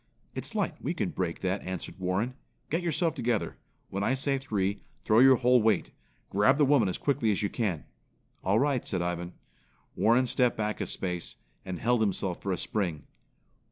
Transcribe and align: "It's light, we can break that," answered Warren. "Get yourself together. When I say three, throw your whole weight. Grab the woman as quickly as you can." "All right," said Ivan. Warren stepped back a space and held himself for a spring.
"It's 0.33 0.55
light, 0.55 0.81
we 0.81 0.95
can 0.95 1.09
break 1.11 1.41
that," 1.41 1.61
answered 1.61 1.99
Warren. 1.99 2.33
"Get 2.71 2.81
yourself 2.81 3.13
together. 3.13 3.57
When 3.91 4.03
I 4.03 4.15
say 4.15 4.39
three, 4.39 4.81
throw 5.03 5.19
your 5.19 5.35
whole 5.35 5.61
weight. 5.61 5.91
Grab 6.31 6.57
the 6.57 6.65
woman 6.65 6.89
as 6.89 6.97
quickly 6.97 7.29
as 7.29 7.43
you 7.43 7.51
can." 7.51 7.85
"All 8.43 8.57
right," 8.59 8.83
said 8.83 9.03
Ivan. 9.03 9.33
Warren 9.95 10.25
stepped 10.25 10.57
back 10.57 10.81
a 10.81 10.87
space 10.87 11.35
and 11.63 11.77
held 11.77 12.01
himself 12.01 12.41
for 12.41 12.51
a 12.51 12.57
spring. 12.57 13.03